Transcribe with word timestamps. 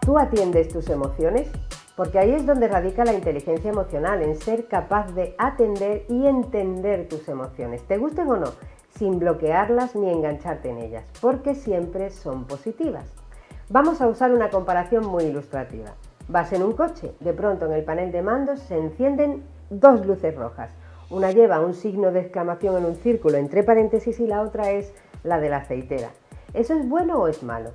¿Tú 0.00 0.18
atiendes 0.18 0.68
tus 0.68 0.88
emociones? 0.88 1.50
Porque 1.96 2.18
ahí 2.18 2.30
es 2.32 2.46
donde 2.46 2.66
radica 2.66 3.04
la 3.04 3.12
inteligencia 3.12 3.70
emocional, 3.70 4.22
en 4.22 4.36
ser 4.36 4.68
capaz 4.68 5.12
de 5.12 5.34
atender 5.36 6.06
y 6.08 6.26
entender 6.26 7.08
tus 7.08 7.28
emociones, 7.28 7.82
te 7.86 7.98
gusten 7.98 8.30
o 8.30 8.38
no, 8.38 8.52
sin 8.96 9.18
bloquearlas 9.18 9.94
ni 9.94 10.10
engancharte 10.10 10.70
en 10.70 10.78
ellas, 10.78 11.04
porque 11.20 11.54
siempre 11.54 12.08
son 12.08 12.46
positivas. 12.46 13.04
Vamos 13.68 14.00
a 14.00 14.08
usar 14.08 14.32
una 14.32 14.48
comparación 14.48 15.04
muy 15.06 15.24
ilustrativa. 15.24 15.92
Vas 16.28 16.54
en 16.54 16.62
un 16.62 16.72
coche, 16.72 17.14
de 17.20 17.34
pronto 17.34 17.66
en 17.66 17.72
el 17.72 17.84
panel 17.84 18.10
de 18.12 18.22
mandos 18.22 18.60
se 18.60 18.78
encienden 18.78 19.42
dos 19.68 20.06
luces 20.06 20.34
rojas. 20.34 20.70
Una 21.12 21.30
lleva 21.30 21.60
un 21.60 21.74
signo 21.74 22.10
de 22.10 22.20
exclamación 22.20 22.78
en 22.78 22.86
un 22.86 22.96
círculo 22.96 23.36
entre 23.36 23.62
paréntesis 23.62 24.18
y 24.18 24.26
la 24.26 24.40
otra 24.40 24.70
es 24.70 24.92
la 25.22 25.38
de 25.38 25.50
la 25.50 25.58
aceitera. 25.58 26.08
¿Eso 26.54 26.74
es 26.74 26.88
bueno 26.88 27.18
o 27.18 27.28
es 27.28 27.42
malo? 27.42 27.70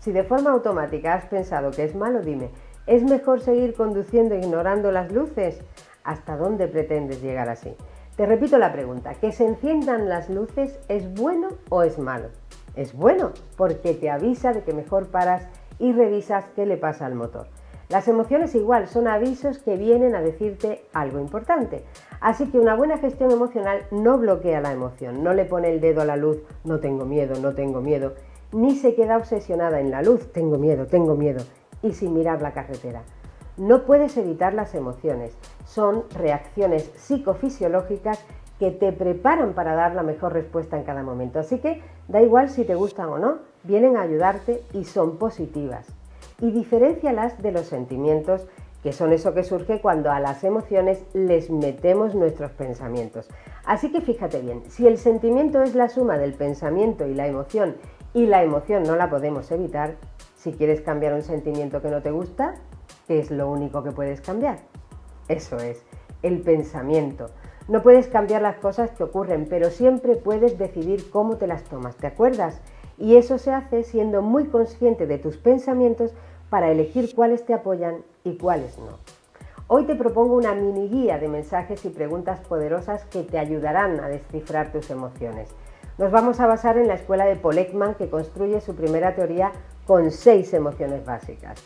Si 0.00 0.10
de 0.10 0.24
forma 0.24 0.50
automática 0.50 1.14
has 1.14 1.26
pensado 1.26 1.70
que 1.70 1.84
es 1.84 1.94
malo, 1.94 2.22
dime, 2.22 2.50
¿Es 2.84 3.04
mejor 3.04 3.40
seguir 3.40 3.74
conduciendo 3.74 4.34
ignorando 4.34 4.90
las 4.90 5.12
luces? 5.12 5.60
¿Hasta 6.02 6.36
dónde 6.36 6.66
pretendes 6.66 7.22
llegar 7.22 7.48
así? 7.48 7.76
Te 8.16 8.26
repito 8.26 8.58
la 8.58 8.72
pregunta, 8.72 9.14
¿que 9.14 9.30
se 9.30 9.46
enciendan 9.46 10.08
las 10.08 10.28
luces 10.28 10.80
es 10.88 11.14
bueno 11.14 11.50
o 11.68 11.84
es 11.84 12.00
malo? 12.00 12.30
Es 12.74 12.92
bueno 12.92 13.30
porque 13.56 13.94
te 13.94 14.10
avisa 14.10 14.52
de 14.52 14.64
que 14.64 14.74
mejor 14.74 15.06
paras 15.06 15.46
y 15.78 15.92
revisas 15.92 16.46
qué 16.56 16.66
le 16.66 16.76
pasa 16.76 17.06
al 17.06 17.14
motor. 17.14 17.46
Las 17.88 18.08
emociones 18.08 18.54
igual 18.56 18.88
son 18.88 19.06
avisos 19.06 19.58
que 19.58 19.76
vienen 19.76 20.16
a 20.16 20.20
decirte 20.22 20.84
algo 20.92 21.20
importante. 21.20 21.84
Así 22.22 22.46
que 22.46 22.60
una 22.60 22.76
buena 22.76 22.98
gestión 22.98 23.32
emocional 23.32 23.82
no 23.90 24.16
bloquea 24.16 24.60
la 24.60 24.72
emoción, 24.72 25.24
no 25.24 25.34
le 25.34 25.44
pone 25.44 25.72
el 25.72 25.80
dedo 25.80 26.02
a 26.02 26.04
la 26.04 26.14
luz, 26.14 26.38
no 26.62 26.78
tengo 26.78 27.04
miedo, 27.04 27.34
no 27.40 27.52
tengo 27.52 27.80
miedo, 27.80 28.14
ni 28.52 28.76
se 28.76 28.94
queda 28.94 29.16
obsesionada 29.16 29.80
en 29.80 29.90
la 29.90 30.02
luz, 30.02 30.32
tengo 30.32 30.56
miedo, 30.56 30.86
tengo 30.86 31.16
miedo 31.16 31.42
y 31.82 31.94
sin 31.94 32.14
mirar 32.14 32.40
la 32.40 32.52
carretera. 32.52 33.02
No 33.56 33.82
puedes 33.82 34.16
evitar 34.16 34.54
las 34.54 34.76
emociones, 34.76 35.36
son 35.64 36.04
reacciones 36.14 36.92
psicofisiológicas 36.94 38.24
que 38.60 38.70
te 38.70 38.92
preparan 38.92 39.54
para 39.54 39.74
dar 39.74 39.96
la 39.96 40.04
mejor 40.04 40.32
respuesta 40.32 40.76
en 40.76 40.84
cada 40.84 41.02
momento. 41.02 41.40
Así 41.40 41.58
que 41.58 41.82
da 42.06 42.22
igual 42.22 42.50
si 42.50 42.64
te 42.64 42.76
gustan 42.76 43.08
o 43.08 43.18
no, 43.18 43.38
vienen 43.64 43.96
a 43.96 44.02
ayudarte 44.02 44.62
y 44.72 44.84
son 44.84 45.18
positivas. 45.18 45.88
Y 46.40 46.52
diferencialas 46.52 47.42
de 47.42 47.50
los 47.50 47.66
sentimientos, 47.66 48.46
que 48.82 48.92
son 48.92 49.12
eso 49.12 49.32
que 49.32 49.44
surge 49.44 49.80
cuando 49.80 50.10
a 50.10 50.20
las 50.20 50.42
emociones 50.44 51.04
les 51.14 51.50
metemos 51.50 52.14
nuestros 52.14 52.50
pensamientos. 52.52 53.28
Así 53.64 53.92
que 53.92 54.00
fíjate 54.00 54.40
bien, 54.40 54.62
si 54.68 54.86
el 54.86 54.98
sentimiento 54.98 55.62
es 55.62 55.74
la 55.74 55.88
suma 55.88 56.18
del 56.18 56.34
pensamiento 56.34 57.06
y 57.06 57.14
la 57.14 57.28
emoción 57.28 57.76
y 58.12 58.26
la 58.26 58.42
emoción 58.42 58.82
no 58.82 58.96
la 58.96 59.08
podemos 59.08 59.50
evitar, 59.52 59.96
si 60.36 60.52
quieres 60.52 60.80
cambiar 60.80 61.14
un 61.14 61.22
sentimiento 61.22 61.80
que 61.80 61.90
no 61.90 62.02
te 62.02 62.10
gusta, 62.10 62.56
¿qué 63.06 63.20
es 63.20 63.30
lo 63.30 63.48
único 63.48 63.84
que 63.84 63.92
puedes 63.92 64.20
cambiar? 64.20 64.58
Eso 65.28 65.56
es, 65.58 65.84
el 66.22 66.40
pensamiento. 66.40 67.30
No 67.68 67.82
puedes 67.82 68.08
cambiar 68.08 68.42
las 68.42 68.56
cosas 68.56 68.90
que 68.90 69.04
ocurren, 69.04 69.46
pero 69.48 69.70
siempre 69.70 70.16
puedes 70.16 70.58
decidir 70.58 71.08
cómo 71.10 71.36
te 71.36 71.46
las 71.46 71.62
tomas, 71.62 71.96
¿te 71.96 72.08
acuerdas? 72.08 72.60
Y 72.98 73.16
eso 73.16 73.38
se 73.38 73.52
hace 73.52 73.84
siendo 73.84 74.22
muy 74.22 74.46
consciente 74.46 75.06
de 75.06 75.18
tus 75.18 75.36
pensamientos 75.36 76.12
para 76.50 76.70
elegir 76.70 77.14
cuáles 77.14 77.44
te 77.44 77.54
apoyan 77.54 78.04
y 78.24 78.36
cuáles 78.36 78.78
no. 78.78 78.98
Hoy 79.68 79.84
te 79.84 79.94
propongo 79.94 80.36
una 80.36 80.54
mini 80.54 80.88
guía 80.88 81.18
de 81.18 81.28
mensajes 81.28 81.84
y 81.84 81.88
preguntas 81.88 82.40
poderosas 82.40 83.04
que 83.06 83.22
te 83.22 83.38
ayudarán 83.38 84.00
a 84.00 84.08
descifrar 84.08 84.70
tus 84.70 84.90
emociones. 84.90 85.48
Nos 85.96 86.10
vamos 86.10 86.40
a 86.40 86.46
basar 86.46 86.76
en 86.76 86.88
la 86.88 86.94
escuela 86.94 87.24
de 87.24 87.36
Paul 87.36 87.66
que 87.96 88.10
construye 88.10 88.60
su 88.60 88.74
primera 88.74 89.14
teoría 89.14 89.52
con 89.86 90.10
seis 90.10 90.52
emociones 90.52 91.04
básicas. 91.04 91.58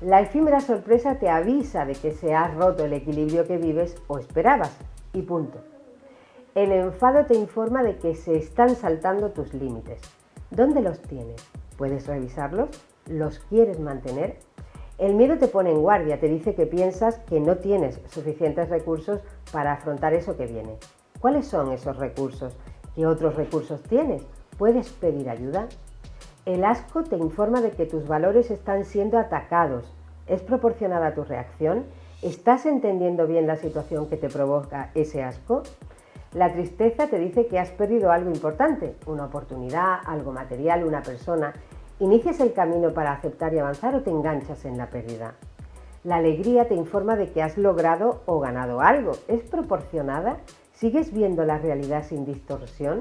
La 0.00 0.20
efímera 0.20 0.60
sorpresa 0.60 1.18
te 1.18 1.28
avisa 1.28 1.84
de 1.84 1.94
que 1.94 2.12
se 2.12 2.34
ha 2.34 2.48
roto 2.48 2.84
el 2.84 2.92
equilibrio 2.92 3.46
que 3.46 3.58
vives 3.58 3.96
o 4.06 4.18
esperabas 4.18 4.76
y 5.12 5.22
punto. 5.22 5.58
El 6.54 6.72
enfado 6.72 7.26
te 7.26 7.34
informa 7.34 7.82
de 7.82 7.96
que 7.96 8.14
se 8.14 8.36
están 8.36 8.76
saltando 8.76 9.30
tus 9.30 9.54
límites. 9.54 10.00
¿Dónde 10.50 10.82
los 10.82 11.00
tienes? 11.00 11.40
¿Puedes 11.78 12.08
revisarlos? 12.08 12.70
¿Los 13.06 13.38
quieres 13.38 13.78
mantener? 13.78 14.38
El 14.98 15.14
miedo 15.14 15.38
te 15.38 15.46
pone 15.46 15.70
en 15.70 15.80
guardia, 15.80 16.18
te 16.18 16.26
dice 16.26 16.56
que 16.56 16.66
piensas 16.66 17.20
que 17.20 17.38
no 17.38 17.58
tienes 17.58 18.00
suficientes 18.08 18.68
recursos 18.68 19.20
para 19.52 19.74
afrontar 19.74 20.12
eso 20.12 20.36
que 20.36 20.46
viene. 20.46 20.76
¿Cuáles 21.20 21.46
son 21.46 21.70
esos 21.70 21.96
recursos? 21.98 22.56
¿Qué 22.96 23.06
otros 23.06 23.36
recursos 23.36 23.80
tienes? 23.84 24.26
¿Puedes 24.58 24.90
pedir 24.90 25.30
ayuda? 25.30 25.68
El 26.46 26.64
asco 26.64 27.04
te 27.04 27.16
informa 27.16 27.60
de 27.60 27.70
que 27.70 27.86
tus 27.86 28.08
valores 28.08 28.50
están 28.50 28.84
siendo 28.84 29.18
atacados. 29.20 29.84
¿Es 30.26 30.42
proporcionada 30.42 31.14
tu 31.14 31.22
reacción? 31.22 31.84
¿Estás 32.22 32.66
entendiendo 32.66 33.28
bien 33.28 33.46
la 33.46 33.56
situación 33.56 34.08
que 34.08 34.16
te 34.16 34.28
provoca 34.28 34.90
ese 34.96 35.22
asco? 35.22 35.62
La 36.32 36.52
tristeza 36.52 37.08
te 37.08 37.18
dice 37.18 37.48
que 37.48 37.58
has 37.58 37.70
perdido 37.70 38.12
algo 38.12 38.30
importante, 38.30 38.94
una 39.06 39.24
oportunidad, 39.24 39.98
algo 40.06 40.30
material, 40.30 40.84
una 40.84 41.02
persona. 41.02 41.52
¿Inicias 41.98 42.38
el 42.38 42.52
camino 42.52 42.94
para 42.94 43.10
aceptar 43.10 43.52
y 43.52 43.58
avanzar 43.58 43.96
o 43.96 44.02
te 44.02 44.10
enganchas 44.10 44.64
en 44.64 44.78
la 44.78 44.90
pérdida? 44.90 45.34
La 46.04 46.16
alegría 46.16 46.68
te 46.68 46.76
informa 46.76 47.16
de 47.16 47.32
que 47.32 47.42
has 47.42 47.58
logrado 47.58 48.22
o 48.26 48.38
ganado 48.38 48.80
algo. 48.80 49.10
¿Es 49.26 49.42
proporcionada? 49.42 50.36
¿Sigues 50.72 51.12
viendo 51.12 51.44
la 51.44 51.58
realidad 51.58 52.04
sin 52.04 52.24
distorsión? 52.24 53.00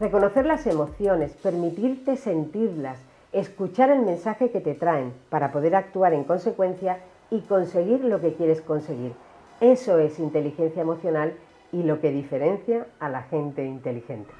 Reconocer 0.00 0.46
las 0.46 0.66
emociones, 0.66 1.32
permitirte 1.32 2.16
sentirlas, 2.16 2.98
escuchar 3.32 3.90
el 3.90 4.00
mensaje 4.00 4.50
que 4.50 4.62
te 4.62 4.74
traen 4.74 5.12
para 5.28 5.52
poder 5.52 5.76
actuar 5.76 6.14
en 6.14 6.24
consecuencia 6.24 6.98
y 7.30 7.40
conseguir 7.40 8.04
lo 8.04 8.22
que 8.22 8.32
quieres 8.32 8.62
conseguir. 8.62 9.12
Eso 9.60 9.98
es 9.98 10.18
inteligencia 10.18 10.80
emocional 10.80 11.34
y 11.72 11.82
lo 11.82 12.00
que 12.00 12.10
diferencia 12.10 12.86
a 12.98 13.08
la 13.08 13.22
gente 13.24 13.64
inteligente. 13.64 14.32